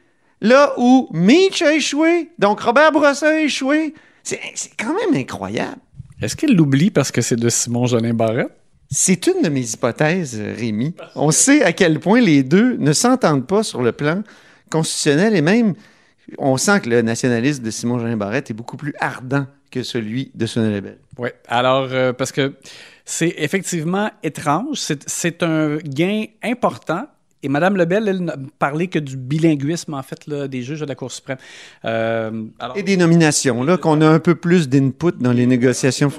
là 0.43 0.75
où 0.77 1.09
Mitch 1.13 1.63
a 1.63 1.75
échoué, 1.75 2.31
donc 2.39 2.61
Robert 2.61 2.93
Bourassa 2.93 3.29
a 3.29 3.41
échoué. 3.41 3.95
C'est 4.23 4.39
c'est 4.55 4.77
quand 4.77 4.95
même 4.95 5.19
incroyable. 5.19 5.79
Est-ce 6.21 6.37
qu'elle 6.37 6.55
l'oublie 6.55 6.91
parce 6.91 7.11
que 7.11 7.23
c'est 7.23 7.37
de 7.37 7.49
Simon 7.49 7.87
Jolin 7.87 8.13
Barrette? 8.13 8.53
C'est 8.91 9.27
une 9.27 9.43
de 9.43 9.49
mes 9.49 9.73
hypothèses, 9.73 10.39
Rémi. 10.39 10.95
On 11.15 11.31
sait 11.31 11.65
à 11.65 11.73
quel 11.73 11.99
point 12.01 12.21
les 12.21 12.43
deux 12.43 12.77
ne 12.77 12.93
s'entendent 12.93 13.47
pas 13.47 13.63
sur 13.63 13.83
le 13.83 13.93
plan 13.93 14.23
constitutionnel 14.71 15.35
et 15.35 15.43
même 15.43 15.75
on 16.39 16.57
sent 16.59 16.81
que 16.81 16.91
le 16.91 17.03
nationalisme 17.03 17.63
de 17.63 17.71
Simon 17.71 17.99
Jolin 17.99 18.17
Barrette 18.17 18.51
est 18.51 18.55
beaucoup 18.55 18.77
plus 18.77 18.95
ardent 19.01 19.47
que 19.71 19.83
celui 19.83 20.31
de 20.35 20.47
Sonia 20.47 20.71
Lebel. 20.71 20.99
Oui, 21.19 21.31
alors 21.49 21.89
euh, 21.91 22.13
parce 22.13 22.31
que 22.31 22.55
c'est 23.07 23.35
effectivement 23.39 24.11
étrange, 24.23 24.79
c'est 25.07 25.43
un 25.43 25.77
gain 25.79 26.27
important 26.43 27.07
et 27.45 27.49
Mme 27.49 27.77
Lebel, 27.77 28.09
elle 28.09 28.21
n'a 28.21 28.37
parlé 28.59 28.89
que 28.89 28.99
du 28.99 29.19
bilinguisme, 29.19 29.93
en 29.93 30.03
fait, 30.03 30.27
là, 30.27 30.49
des 30.49 30.63
juges 30.63 30.81
de 30.81 30.87
la 30.87 30.95
Cour 30.95 31.13
suprême. 31.13 31.37
Euh, 31.85 32.45
alors, 32.59 32.75
Et 32.75 32.83
des 32.83 32.97
nominations, 32.97 33.63
là, 33.63 33.77
qu'on 33.77 34.01
a 34.01 34.09
un 34.09 34.19
peu 34.19 34.35
plus 34.35 34.67
d'input 34.67 35.13
dans 35.21 35.33
les 35.33 35.47
négociations. 35.47 36.11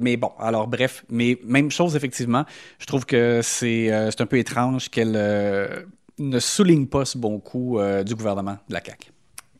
Mais 0.00 0.16
bon, 0.16 0.30
alors 0.38 0.68
bref, 0.68 1.04
mais 1.10 1.38
même 1.44 1.70
chose, 1.70 1.96
effectivement. 1.96 2.46
Je 2.78 2.86
trouve 2.86 3.04
que 3.04 3.40
c'est 3.42 3.92
euh, 3.92 4.10
un 4.18 4.26
peu 4.26 4.38
étrange 4.38 4.88
qu'elle 4.88 5.12
euh, 5.16 5.82
ne 6.18 6.38
souligne 6.38 6.86
pas 6.86 7.04
ce 7.04 7.18
bon 7.18 7.38
coup 7.38 7.78
du 8.06 8.14
gouvernement 8.14 8.56
de 8.68 8.74
la 8.74 8.80
CAQ. 8.82 9.10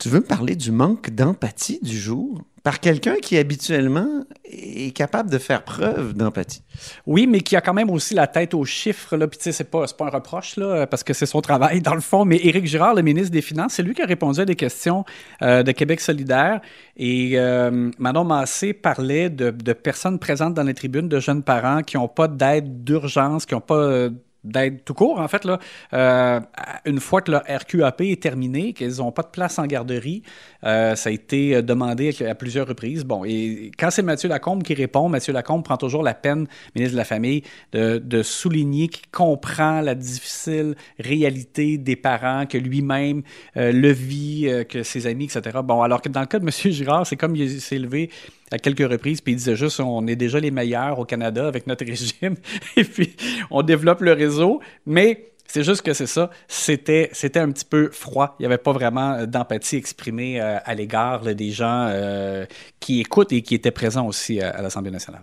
Tu 0.01 0.09
veux 0.09 0.21
me 0.21 0.25
parler 0.25 0.57
du 0.57 0.73
manque 0.73 1.11
d'empathie 1.11 1.79
du 1.83 1.97
jour? 1.97 2.41
Par 2.63 2.81
quelqu'un 2.81 3.17
qui 3.17 3.37
habituellement 3.37 4.25
est 4.45 4.97
capable 4.97 5.29
de 5.29 5.37
faire 5.37 5.63
preuve 5.63 6.15
d'empathie. 6.15 6.63
Oui, 7.07 7.27
mais 7.27 7.43
qui 7.43 7.55
a 7.55 7.61
quand 7.61 7.75
même 7.75 7.91
aussi 7.91 8.15
la 8.15 8.27
tête 8.27 8.55
aux 8.55 8.65
chiffres. 8.65 9.19
Là. 9.19 9.29
Puis, 9.29 9.37
tu 9.37 9.45
sais, 9.45 9.53
c'est 9.53 9.71
pas, 9.71 9.85
pas 9.87 10.07
un 10.07 10.11
reproche, 10.11 10.57
là, 10.57 10.87
parce 10.87 11.05
que 11.05 11.13
c'est 11.13 11.27
son 11.27 11.43
travail, 11.43 11.83
dans 11.83 11.95
le 11.95 12.01
fond. 12.01 12.25
Mais 12.25 12.41
Éric 12.43 12.67
Girard, 12.67 12.95
le 12.95 13.03
ministre 13.03 13.31
des 13.31 13.43
Finances, 13.43 13.75
c'est 13.75 13.83
lui 13.83 13.93
qui 13.93 14.01
a 14.01 14.07
répondu 14.07 14.41
à 14.41 14.47
des 14.47 14.57
questions 14.57 15.05
euh, 15.43 15.63
de 15.63 15.73
Québec 15.73 16.01
solidaire. 16.01 16.63
Et 16.97 17.33
euh, 17.35 17.91
Manon 17.99 18.25
Massé 18.25 18.73
parlait 18.73 19.29
de, 19.29 19.51
personnes 19.75 20.19
présentes 20.19 20.55
dans 20.55 20.63
les 20.63 20.75
tribunes, 20.75 21.09
de 21.11 21.21
jeunes 21.21 21.43
parents 21.43 21.83
qui 21.83 21.99
n'ont 21.99 22.09
pas 22.09 22.27
d'aide 22.27 22.85
d'urgence, 22.85 23.45
qui 23.45 23.55
n'ont 23.55 23.61
pas 23.61 23.75
euh, 23.75 24.11
d'aide 24.45 24.85
tout 24.85 24.95
court, 24.95 25.21
en 25.21 25.29
fait, 25.29 25.45
là, 25.45 25.59
euh, 25.93 26.41
une 26.85 27.01
fois 27.01 27.21
que 27.21 27.31
leur 27.31 27.43
RQAP 27.43 28.01
est 28.03 28.23
terminé, 28.23 28.73
qu'ils 28.73 28.97
n'ont 28.99 29.13
pas 29.13 29.23
de 29.23 29.29
place 29.29 29.59
en 29.59 29.67
garderie, 29.67 30.23
euh, 30.65 30.95
ça 30.95 31.09
a 31.09 31.13
été 31.13 31.63
demandé 31.63 32.15
à, 32.27 32.35
plusieurs 32.35 32.67
reprises. 32.67 33.05
Bon, 33.05 33.25
et 33.25 33.71
quand 33.79 33.91
c'est 33.91 34.03
Mathieu 34.03 34.29
Lacombe 34.29 34.63
qui 34.63 34.75
répond, 34.75 35.09
Mathieu 35.09 35.33
Lacombe 35.33 35.65
prend 35.65 35.77
toujours 35.77 36.03
la 36.03 36.15
peine, 36.15 36.47
ministre 36.75 36.93
de 36.93 36.99
la 36.99 37.05
Famille, 37.05 37.43
de, 37.73 37.99
de 37.99 38.23
souligner 38.23 38.89
qu'il 38.89 39.09
comprend 39.11 39.81
la 39.81 39.95
difficile 39.95 40.75
réalité 40.99 41.79
des 41.79 41.97
parents, 41.97 42.47
que 42.47 42.59
lui-même 42.59 43.23
euh, 43.57 43.73
le 43.73 43.91
vit, 43.91 44.51
que 44.69 44.83
ses 44.83 45.07
amis, 45.07 45.25
etc. 45.25 45.59
Bon, 45.65 45.83
alors 45.83 46.03
que 46.03 46.09
dans 46.09 46.21
le 46.21 46.27
cas 46.27 46.39
de 46.39 46.45
M. 46.45 46.73
Girard, 46.73 47.07
c'est 47.07 47.17
comme 47.17 47.37
il 47.37 47.61
s'est 47.61 47.79
levé 47.79 48.11
à 48.51 48.59
quelques 48.59 48.89
reprises, 48.89 49.21
puis 49.21 49.33
il 49.33 49.37
disait 49.37 49.57
juste 49.57 49.81
on 49.81 50.07
est 50.07 50.17
déjà 50.17 50.41
les 50.41 50.51
meilleurs 50.51 50.99
au 50.99 51.05
Canada 51.05 51.47
avec 51.47 51.67
notre 51.67 51.85
régime, 51.87 52.37
et 52.77 52.85
puis 52.85 53.17
on 53.51 53.63
développe 53.63 54.01
le 54.01 54.13
réseau, 54.13 54.61
mais 54.87 55.31
c'est 55.53 55.65
juste 55.65 55.83
que 55.83 55.93
c'est 55.95 56.07
ça, 56.07 56.31
c'était, 56.47 57.11
c'était 57.13 57.41
un 57.41 57.51
petit 57.51 57.65
peu 57.65 57.91
froid. 57.91 58.37
Il 58.39 58.43
n'y 58.43 58.47
avait 58.47 58.59
pas 58.59 58.73
vraiment 58.73 59.15
euh, 59.15 59.27
d'empathie 59.27 59.77
exprimée 59.77 60.41
euh, 60.41 60.59
à 60.65 60.75
l'égard 60.77 61.23
des 61.35 61.51
gens 61.51 61.89
euh, 61.89 62.47
qui 62.79 63.01
écoutent 63.01 63.33
et 63.33 63.43
qui 63.43 63.57
étaient 63.57 63.73
présents 63.73 64.07
aussi 64.07 64.41
à, 64.41 64.63
l'Assemblée 64.63 64.93
nationale. 64.93 65.23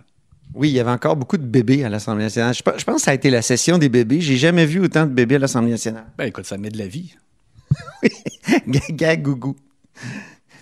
Oui, 0.54 0.68
il 0.68 0.74
y 0.74 0.80
avait 0.80 0.90
encore 0.90 1.16
beaucoup 1.16 1.38
de 1.38 1.46
bébés 1.46 1.82
à 1.82 1.88
l'Assemblée 1.88 2.24
nationale. 2.24 2.54
Je, 2.54 2.62
pense 2.62 2.84
que 2.84 3.00
ça 3.00 3.12
a 3.12 3.14
été 3.14 3.30
la 3.30 3.40
session 3.40 3.78
des 3.78 3.88
bébés. 3.88 4.20
J'ai 4.20 4.36
jamais 4.36 4.66
vu 4.66 4.80
autant 4.80 5.06
de 5.06 5.12
bébés 5.12 5.36
à 5.36 5.38
l'Assemblée 5.38 5.70
nationale. 5.70 6.04
Ben 6.18 6.26
écoute, 6.26 6.44
ça 6.44 6.58
met 6.58 6.70
de 6.70 6.78
la 6.78 6.86
vie. 6.88 7.14
oui, 8.02 8.10
gaga 8.66 9.16
gougou. 9.16 9.56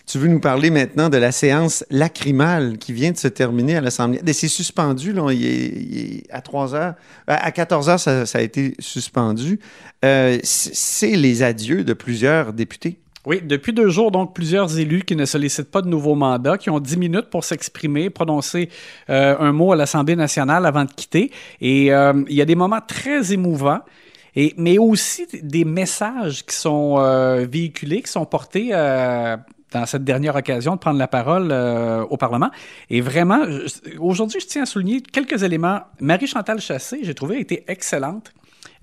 Tu 0.06 0.18
veux 0.18 0.28
nous 0.28 0.38
parler 0.38 0.70
maintenant 0.70 1.08
de 1.08 1.16
la 1.16 1.32
séance 1.32 1.84
lacrymale 1.90 2.78
qui 2.78 2.92
vient 2.92 3.10
de 3.10 3.16
se 3.16 3.26
terminer 3.26 3.76
à 3.76 3.80
l'Assemblée. 3.80 4.20
C'est 4.32 4.46
suspendu, 4.46 5.12
là, 5.12 5.32
il 5.32 5.44
est, 5.44 6.22
à 6.32 6.40
3 6.40 6.76
heures. 6.76 6.94
À 7.26 7.50
14 7.50 7.88
heures, 7.88 7.98
ça, 7.98 8.22
a 8.32 8.40
été 8.40 8.74
suspendu. 8.78 9.58
Euh, 10.04 10.38
c'est 10.44 11.16
les 11.16 11.42
adieux 11.42 11.82
de 11.82 11.92
plusieurs 11.92 12.52
députés. 12.52 13.00
Oui, 13.26 13.40
depuis 13.42 13.72
deux 13.72 13.88
jours, 13.88 14.12
donc, 14.12 14.32
plusieurs 14.32 14.78
élus 14.78 15.02
qui 15.02 15.16
ne 15.16 15.24
sollicitent 15.24 15.72
pas 15.72 15.82
de 15.82 15.88
nouveaux 15.88 16.14
mandats, 16.14 16.56
qui 16.56 16.70
ont 16.70 16.78
10 16.78 16.98
minutes 16.98 17.26
pour 17.28 17.42
s'exprimer, 17.42 18.08
prononcer 18.08 18.68
euh, 19.10 19.36
un 19.40 19.50
mot 19.50 19.72
à 19.72 19.76
l'Assemblée 19.76 20.14
nationale 20.14 20.66
avant 20.66 20.84
de 20.84 20.92
quitter. 20.92 21.32
Et 21.60 21.92
euh, 21.92 22.12
il 22.28 22.36
y 22.36 22.40
a 22.40 22.44
des 22.44 22.54
moments 22.54 22.80
très 22.80 23.32
émouvants. 23.32 23.80
Et, 24.36 24.54
mais 24.56 24.78
aussi 24.78 25.26
des 25.42 25.64
messages 25.64 26.44
qui 26.44 26.54
sont 26.54 26.98
véhiculés, 27.48 28.02
qui 28.02 28.12
sont 28.12 28.26
portés 28.26 28.70
dans 29.72 29.86
cette 29.86 30.04
dernière 30.04 30.36
occasion 30.36 30.74
de 30.74 30.78
prendre 30.78 30.98
la 30.98 31.08
parole 31.08 31.48
euh, 31.50 32.02
au 32.04 32.16
Parlement. 32.16 32.50
Et 32.90 33.00
vraiment, 33.00 33.40
aujourd'hui, 33.98 34.40
je 34.40 34.46
tiens 34.46 34.62
à 34.62 34.66
souligner 34.66 35.00
quelques 35.00 35.42
éléments. 35.42 35.80
Marie-Chantal 36.00 36.60
Chassé, 36.60 37.00
j'ai 37.02 37.14
trouvé, 37.14 37.36
a 37.36 37.40
été 37.40 37.64
excellente. 37.68 38.32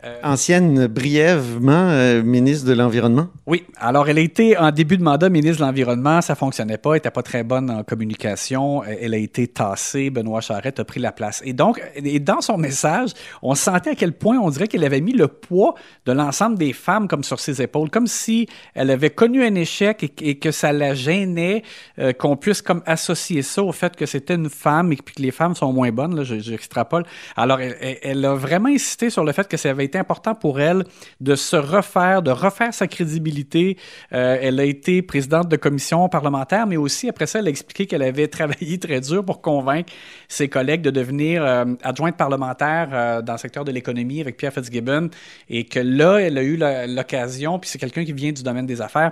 Euh, 0.06 0.20
Ancienne 0.22 0.88
brièvement 0.88 1.72
euh, 1.72 2.24
ministre 2.24 2.68
de 2.68 2.74
l'Environnement? 2.74 3.30
Oui. 3.46 3.64
Alors, 3.78 4.10
elle 4.10 4.18
a 4.18 4.22
été 4.22 4.58
en 4.58 4.70
début 4.72 4.98
de 4.98 5.04
mandat 5.04 5.30
ministre 5.30 5.62
de 5.62 5.66
l'Environnement. 5.66 6.20
Ça 6.22 6.36
fonctionnait 6.36 6.78
pas. 6.78 6.92
Elle 6.92 6.96
n'était 6.96 7.12
pas 7.12 7.24
très 7.24 7.44
bonne 7.44 7.72
en 7.72 7.84
communication. 7.84 8.84
Elle 8.84 9.14
a 9.14 9.18
été 9.18 9.48
tassée. 9.48 10.10
Benoît 10.10 10.42
Charette 10.42 10.82
a 10.82 10.84
pris 10.84 11.00
la 11.00 11.14
place. 11.14 11.42
Et 11.46 11.54
donc, 11.54 11.82
et 11.96 12.20
dans 12.20 12.42
son 12.42 12.58
message, 12.58 13.12
on 13.42 13.56
sentait 13.56 13.92
à 13.92 13.96
quel 13.96 14.12
point 14.12 14.38
on 14.38 14.50
dirait 14.50 14.68
qu'elle 14.68 14.84
avait 14.84 15.00
mis 15.00 15.14
le 15.14 15.30
poids 15.30 15.74
de 16.06 16.12
l'ensemble 16.12 16.58
des 16.58 16.74
femmes 16.74 17.08
comme 17.08 17.24
sur 17.24 17.40
ses 17.40 17.62
épaules, 17.62 17.90
comme 17.90 18.08
si 18.08 18.48
elle 18.74 18.92
avait 18.92 19.10
connu 19.10 19.46
un 19.46 19.56
échec 19.56 20.14
et, 20.22 20.38
que 20.38 20.52
ça 20.52 20.74
la 20.74 20.96
gênait 20.96 21.64
euh, 22.00 22.12
qu'on 22.12 22.36
puisse 22.36 22.62
comme 22.62 22.84
associer 22.86 23.42
ça 23.42 23.64
au 23.64 23.72
fait 23.72 23.96
que 23.96 24.06
c'était 24.06 24.36
une 24.36 24.50
femme 24.50 24.92
et 24.92 24.98
que 24.98 25.04
les 25.22 25.32
femmes 25.32 25.56
sont 25.56 25.72
moins 25.72 25.92
bonnes. 25.92 26.16
Là, 26.16 26.24
j'extrapole. 26.24 27.06
Alors, 27.38 27.62
elle, 27.62 28.00
elle, 28.02 28.26
a 28.26 28.36
vraiment 28.36 28.70
insisté 28.70 29.10
sur 29.10 29.24
le 29.24 29.32
fait 29.32 29.48
que 29.48 29.56
ça 29.56 29.70
avait 29.70 29.86
été 29.86 29.93
important 29.98 30.36
pour 30.36 30.60
elle 30.60 30.84
de 31.22 31.36
se 31.36 31.56
refaire, 31.56 32.22
de 32.22 32.32
refaire 32.32 32.74
sa 32.74 32.88
crédibilité. 32.88 33.78
Euh, 34.14 34.38
elle 34.42 34.60
a 34.60 34.66
été 34.66 35.02
présidente 35.02 35.50
de 35.50 35.56
commission 35.56 36.08
parlementaire, 36.10 36.68
mais 36.68 36.78
aussi 36.78 37.10
après 37.10 37.28
ça, 37.28 37.40
elle 37.40 37.48
a 37.48 37.50
expliqué 37.50 37.86
qu'elle 37.86 38.02
avait 38.02 38.28
travaillé 38.40 38.78
très 38.80 39.02
dur 39.02 39.24
pour 39.24 39.42
convaincre 39.42 39.92
ses 40.28 40.50
collègues 40.50 40.82
de 40.82 40.92
devenir 40.92 41.44
euh, 41.44 41.66
adjointe 41.84 42.18
parlementaire 42.18 42.90
euh, 42.92 43.22
dans 43.22 43.34
le 43.34 43.40
secteur 43.40 43.66
de 43.66 43.72
l'économie 43.72 44.22
avec 44.22 44.38
Pierre 44.38 44.54
Fitzgibbon 44.54 45.10
et 45.50 45.66
que 45.66 45.80
là, 45.80 46.18
elle 46.18 46.38
a 46.38 46.44
eu 46.44 46.58
l'occasion, 46.88 47.60
puis 47.60 47.70
c'est 47.70 47.80
quelqu'un 47.80 48.06
qui 48.06 48.14
vient 48.14 48.32
du 48.32 48.44
domaine 48.44 48.66
des 48.66 48.82
affaires, 48.82 49.12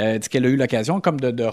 euh, 0.00 0.18
dit 0.18 0.28
qu'elle 0.28 0.46
a 0.46 0.48
eu 0.48 0.56
l'occasion 0.56 1.00
comme 1.00 1.20
de, 1.20 1.44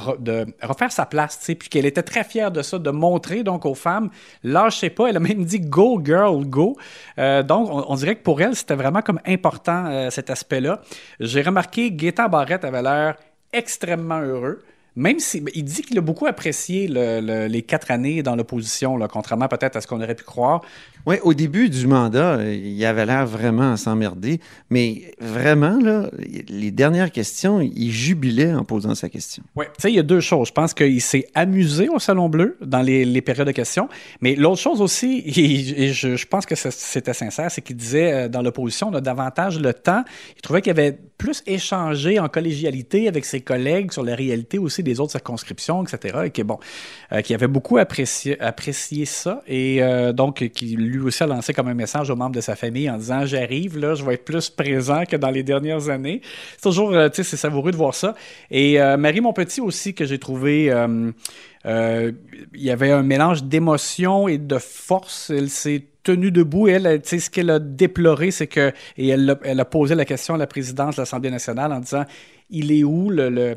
refaire 0.61 0.91
sa 0.91 1.05
place, 1.05 1.39
puis 1.45 1.69
qu'elle 1.69 1.85
était 1.85 2.03
très 2.03 2.23
fière 2.23 2.51
de 2.51 2.61
ça, 2.61 2.79
de 2.79 2.89
montrer 2.89 3.43
donc 3.43 3.65
aux 3.65 3.75
femmes, 3.75 4.09
lâchez 4.43 4.89
pas, 4.89 5.07
elle 5.07 5.17
a 5.17 5.19
même 5.19 5.43
dit 5.43 5.59
go 5.59 6.01
girl, 6.03 6.45
go. 6.45 6.77
Euh, 7.19 7.43
donc 7.43 7.69
on, 7.71 7.95
dirait 7.95 8.15
que 8.15 8.23
pour 8.23 8.41
elle, 8.41 8.55
c'était 8.55 8.75
vraiment 8.75 9.01
comme 9.01 9.19
important 9.25 9.85
euh, 9.87 10.09
cet 10.09 10.29
aspect-là. 10.29 10.81
J'ai 11.19 11.41
remarqué, 11.41 11.91
Gaétan 11.91 12.29
Barrette 12.29 12.63
avait 12.63 12.81
l'air 12.81 13.15
extrêmement 13.53 14.19
heureux. 14.19 14.63
Même 14.97 15.19
si 15.19 15.43
il 15.53 15.63
dit 15.63 15.83
qu'il 15.83 15.97
a 15.99 16.01
beaucoup 16.01 16.25
apprécié 16.25 16.87
les 16.87 17.61
quatre 17.61 17.91
années 17.91 18.23
dans 18.23 18.35
l'opposition, 18.35 18.97
contrairement 19.07 19.47
peut-être 19.47 19.75
à 19.75 19.81
ce 19.81 19.87
qu'on 19.87 20.01
aurait 20.01 20.15
pu 20.15 20.23
croire. 20.23 20.61
Oui, 21.05 21.15
au 21.23 21.33
début 21.33 21.69
du 21.69 21.87
mandat, 21.87 22.43
il 22.43 22.83
avait 22.83 23.05
l'air 23.05 23.25
vraiment 23.25 23.71
à 23.71 23.77
s'emmerder, 23.77 24.41
mais 24.69 25.13
vraiment, 25.21 25.79
là, 25.79 26.09
les 26.49 26.71
dernières 26.71 27.13
questions, 27.13 27.61
il 27.61 27.91
jubilait 27.91 28.53
en 28.53 28.65
posant 28.65 28.93
sa 28.93 29.07
question. 29.07 29.41
Oui, 29.55 29.65
tu 29.67 29.83
sais, 29.83 29.91
il 29.91 29.95
y 29.95 29.99
a 29.99 30.03
deux 30.03 30.19
choses. 30.19 30.49
Je 30.49 30.53
pense 30.53 30.73
qu'il 30.73 31.01
s'est 31.01 31.27
amusé 31.33 31.87
au 31.87 31.99
Salon 31.99 32.27
Bleu 32.27 32.57
dans 32.59 32.81
les, 32.81 33.21
périodes 33.21 33.47
de 33.47 33.53
questions, 33.53 33.87
mais 34.19 34.35
l'autre 34.35 34.59
chose 34.59 34.81
aussi, 34.81 35.23
et 35.77 35.93
je, 35.93 36.25
pense 36.25 36.45
que 36.45 36.55
c'était 36.55 37.13
sincère, 37.13 37.51
c'est 37.51 37.61
qu'il 37.61 37.77
disait 37.77 38.11
euh, 38.11 38.27
dans 38.27 38.41
l'opposition, 38.41 38.89
on 38.89 38.93
a 38.93 39.01
davantage 39.01 39.59
le 39.59 39.73
temps. 39.73 40.03
Il 40.35 40.41
trouvait 40.41 40.61
qu'il 40.61 40.71
avait 40.71 40.97
plus 41.17 41.41
échangé 41.47 42.19
en 42.19 42.27
collégialité 42.27 43.07
avec 43.07 43.25
ses 43.25 43.41
collègues 43.41 43.91
sur 43.91 44.03
la 44.03 44.15
réalité 44.15 44.57
aussi 44.59 44.83
des 44.87 44.99
autres 44.99 45.11
circonscriptions, 45.11 45.83
etc. 45.83 46.19
Et 46.25 46.31
qui, 46.31 46.43
bon, 46.43 46.59
euh, 47.11 47.21
qui 47.21 47.33
avait 47.33 47.47
beaucoup 47.47 47.77
apprécié, 47.77 48.39
apprécié 48.41 49.05
ça 49.05 49.41
et 49.47 49.83
euh, 49.83 50.13
donc 50.13 50.47
qui 50.49 50.75
lui 50.75 50.99
aussi 50.99 51.23
a 51.23 51.27
lancé 51.27 51.53
comme 51.53 51.67
un 51.67 51.73
message 51.73 52.09
aux 52.09 52.15
membres 52.15 52.35
de 52.35 52.41
sa 52.41 52.55
famille 52.55 52.89
en 52.89 52.97
disant 52.97 53.25
J'arrive, 53.25 53.77
là, 53.77 53.95
je 53.95 54.03
vais 54.03 54.15
être 54.15 54.25
plus 54.25 54.49
présent 54.49 55.03
que 55.05 55.15
dans 55.15 55.29
les 55.29 55.43
dernières 55.43 55.89
années. 55.89 56.21
C'est 56.55 56.63
toujours, 56.63 56.93
euh, 56.93 57.09
tu 57.09 57.17
sais, 57.17 57.23
c'est 57.23 57.37
savoureux 57.37 57.71
de 57.71 57.77
voir 57.77 57.93
ça. 57.93 58.15
Et 58.49 58.77
Marie 58.97 59.21
Monpetit 59.21 59.61
aussi, 59.61 59.93
que 59.93 60.05
j'ai 60.05 60.19
trouvé. 60.19 60.73
il 61.65 62.33
y 62.53 62.71
avait 62.71 62.91
un 62.91 63.03
mélange 63.03 63.43
d'émotion 63.43 64.27
et 64.27 64.37
de 64.37 64.57
force. 64.57 65.29
Elle 65.29 65.49
s'est 65.49 65.83
tenue 66.07 66.31
debout. 66.31 66.67
Elle, 66.69 67.01
ce 67.03 67.29
qu'elle 67.29 67.49
a 67.49 67.59
déploré, 67.59 68.31
c'est 68.31 68.47
que, 68.47 68.71
et 68.97 69.09
elle 69.09 69.29
a, 69.29 69.39
elle 69.43 69.59
a, 69.59 69.65
posé 69.65 69.93
la 69.93 70.05
question 70.05 70.35
à 70.35 70.37
la 70.37 70.47
présidence 70.47 70.95
de 70.95 71.01
l'Assemblée 71.01 71.31
nationale 71.31 71.73
en 71.73 71.79
disant, 71.81 72.05
il 72.49 72.71
est 72.71 72.83
où 72.83 73.09
le, 73.09 73.55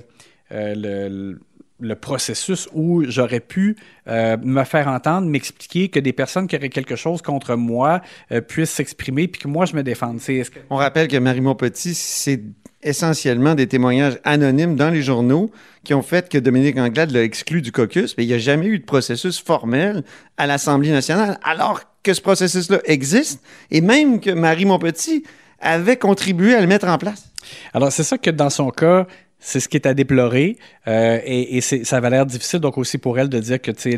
le 0.50 1.38
le 1.80 1.94
processus 1.94 2.68
où 2.72 3.02
j'aurais 3.04 3.40
pu 3.40 3.76
euh, 4.08 4.36
me 4.42 4.64
faire 4.64 4.88
entendre, 4.88 5.26
m'expliquer 5.26 5.88
que 5.88 5.98
des 5.98 6.12
personnes 6.12 6.46
qui 6.46 6.56
auraient 6.56 6.68
quelque 6.68 6.96
chose 6.96 7.22
contre 7.22 7.56
moi 7.56 8.00
euh, 8.32 8.40
puissent 8.40 8.70
s'exprimer 8.70 9.28
puis 9.28 9.40
que 9.40 9.48
moi 9.48 9.66
je 9.66 9.74
me 9.74 9.82
défende. 9.82 10.20
On 10.68 10.76
rappelle 10.76 11.08
que 11.08 11.16
Marie 11.16 11.40
Petit, 11.58 11.94
c'est 11.94 12.42
essentiellement 12.82 13.54
des 13.54 13.66
témoignages 13.66 14.18
anonymes 14.24 14.76
dans 14.76 14.90
les 14.90 15.02
journaux 15.02 15.50
qui 15.84 15.94
ont 15.94 16.02
fait 16.02 16.28
que 16.28 16.38
Dominique 16.38 16.78
Anglade 16.78 17.10
l'a 17.10 17.22
exclu 17.22 17.62
du 17.62 17.72
caucus, 17.72 18.14
mais 18.16 18.24
il 18.24 18.28
n'y 18.28 18.34
a 18.34 18.38
jamais 18.38 18.66
eu 18.66 18.78
de 18.78 18.84
processus 18.84 19.40
formel 19.40 20.02
à 20.36 20.46
l'Assemblée 20.46 20.90
nationale, 20.90 21.38
alors 21.42 21.80
que 22.02 22.14
ce 22.14 22.20
processus-là 22.20 22.80
existe, 22.84 23.42
et 23.70 23.80
même 23.80 24.20
que 24.20 24.30
Marie 24.30 24.64
Montpetit 24.64 25.24
avait 25.60 25.96
contribué 25.96 26.54
à 26.54 26.60
le 26.60 26.66
mettre 26.66 26.88
en 26.88 26.96
place. 26.96 27.30
Alors, 27.74 27.92
c'est 27.92 28.02
ça 28.02 28.18
que 28.18 28.30
dans 28.30 28.50
son 28.50 28.70
cas, 28.70 29.06
c'est 29.40 29.58
ce 29.60 29.68
qui 29.68 29.76
est 29.76 29.86
à 29.86 29.94
déplorer, 29.94 30.56
euh, 30.86 31.18
et, 31.24 31.60
ça 31.60 31.96
avait 31.96 32.10
l'air 32.10 32.26
difficile, 32.26 32.60
donc 32.60 32.78
aussi 32.78 32.98
pour 32.98 33.18
elle 33.18 33.28
de 33.28 33.40
dire 33.40 33.60
que, 33.60 33.70
tu 33.70 33.92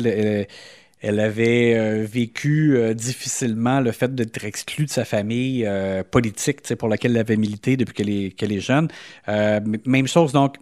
elle, 1.01 1.19
avait 1.19 1.75
euh, 1.75 2.05
vécu 2.09 2.77
euh, 2.77 2.93
difficilement 2.93 3.81
le 3.81 3.91
fait 3.91 4.15
d'être 4.15 4.45
exclue 4.45 4.85
de 4.85 4.89
sa 4.89 5.03
famille 5.03 5.69
politique 6.11 6.73
pour 6.75 6.87
laquelle 6.87 7.11
elle 7.11 7.17
avait 7.17 7.35
milité 7.35 7.75
depuis 7.75 7.93
qu'elle 7.93 8.09
est, 8.09 8.31
qu'elle 8.31 8.53
est 8.53 8.61
jeune. 8.61 8.87
même 9.27 10.07
chose, 10.07 10.31
donc, 10.31 10.55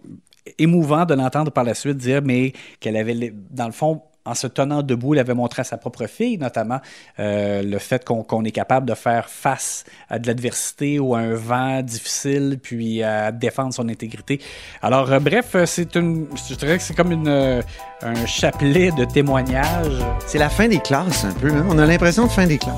émouvant 0.58 1.04
de 1.04 1.14
l'entendre 1.14 1.52
par 1.52 1.64
la 1.64 1.74
suite 1.74 1.96
dire, 1.96 2.22
mais 2.22 2.52
qu'elle 2.80 2.96
avait, 2.96 3.32
dans 3.50 3.66
le 3.66 3.72
fond, 3.72 4.02
en 4.24 4.34
se 4.34 4.46
tenant 4.46 4.82
debout, 4.82 5.14
il 5.14 5.20
avait 5.20 5.34
montré 5.34 5.60
à 5.60 5.64
sa 5.64 5.76
propre 5.76 6.06
fille, 6.06 6.38
notamment, 6.38 6.80
euh, 7.18 7.62
le 7.62 7.78
fait 7.78 8.04
qu'on 8.04 8.44
est 8.44 8.52
capable 8.52 8.86
de 8.86 8.94
faire 8.94 9.28
face 9.28 9.84
à 10.08 10.18
de 10.18 10.26
l'adversité 10.26 10.98
ou 10.98 11.14
à 11.14 11.20
un 11.20 11.34
vent 11.34 11.82
difficile, 11.82 12.58
puis 12.62 13.02
à 13.02 13.32
défendre 13.32 13.74
son 13.74 13.88
intégrité. 13.88 14.40
Alors, 14.80 15.10
euh, 15.12 15.18
bref, 15.18 15.56
c'est 15.66 15.96
une, 15.96 16.26
je 16.48 16.54
dirais 16.54 16.78
que 16.78 16.82
c'est 16.84 16.94
comme 16.94 17.12
une, 17.12 17.28
euh, 17.28 17.62
un 18.02 18.26
chapelet 18.26 18.92
de 18.92 19.04
témoignages. 19.04 20.04
C'est 20.26 20.38
la 20.38 20.48
fin 20.48 20.68
des 20.68 20.78
classes, 20.78 21.24
un 21.24 21.32
peu. 21.32 21.48
Hein? 21.48 21.66
On 21.68 21.78
a 21.78 21.86
l'impression 21.86 22.26
de 22.26 22.30
fin 22.30 22.46
des 22.46 22.58
classes. 22.58 22.74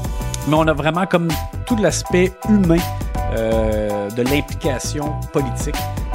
Mais 0.48 0.54
on 0.54 0.66
a 0.66 0.72
vraiment 0.72 1.06
comme 1.06 1.28
tout 1.66 1.76
l'aspect 1.76 2.32
humain 2.48 2.82
de 3.34 4.22
l'implication 4.22 5.12
politique 5.32 5.74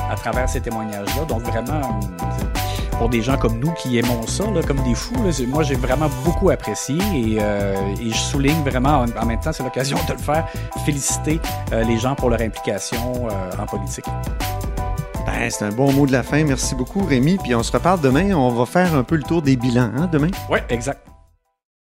à 0.10 0.16
travers 0.16 0.48
ces 0.48 0.62
témoignages-là. 0.62 1.26
Donc, 1.26 1.42
vraiment, 1.42 2.00
pour 3.00 3.08
des 3.08 3.22
gens 3.22 3.38
comme 3.38 3.60
nous 3.60 3.72
qui 3.72 3.98
aimons 3.98 4.28
ça, 4.28 4.44
comme 4.68 4.84
des 4.84 4.94
fous. 4.94 5.16
moi, 5.48 5.64
j'ai 5.64 5.76
vraiment 5.76 6.10
beaucoup 6.26 6.50
apprécié 6.50 6.98
euh, 7.40 7.96
et, 8.00 8.10
je 8.10 8.18
souligne 8.18 8.62
vraiment, 8.64 9.06
en, 9.20 9.26
même 9.26 9.40
temps, 9.40 9.54
c'est 9.54 9.64
l'occasion 9.64 9.98
de 10.06 10.14
le 10.14 10.20
faire, 10.20 10.46
féliciter 10.86 11.40
euh, 11.72 11.84
les 11.86 11.98
gens 11.98 12.14
pour 12.14 12.30
leur 12.30 12.42
implication 12.42 13.30
euh, 13.30 13.52
en 13.58 13.66
politique. 13.66 14.06
Ben, 15.26 15.50
c'est 15.50 15.64
un 15.64 15.72
bon 15.72 15.94
mot 15.94 16.06
de 16.06 16.12
la 16.12 16.24
fin. 16.24 16.44
Merci 16.44 16.76
beaucoup, 16.76 17.06
Rémi. 17.06 17.38
Puis 17.42 17.56
on 17.56 17.64
se 17.64 17.72
reparle 17.72 18.02
demain. 18.02 18.34
On 18.34 18.50
va 18.50 18.66
faire 18.66 18.94
un 18.94 19.04
peu 19.04 19.16
le 19.16 19.24
tour 19.24 19.42
des 19.42 19.56
bilans, 19.56 19.92
hein, 19.96 20.10
demain? 20.12 20.32
Oui, 20.50 20.60
exact. 20.70 21.09